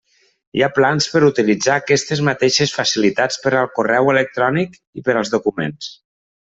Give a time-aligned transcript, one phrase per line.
[0.59, 5.37] Hi ha plans per utilitzar aquestes mateixes facilitats per al correu electrònic i per als
[5.39, 5.97] documents.